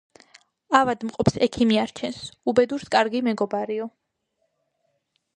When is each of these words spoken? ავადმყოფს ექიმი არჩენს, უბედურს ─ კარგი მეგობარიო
ავადმყოფს 0.77 1.35
ექიმი 1.47 1.75
არჩენს, 1.81 2.21
უბედურს 2.53 2.85
─ 2.87 2.91
კარგი 2.95 3.21
მეგობარიო 3.27 3.85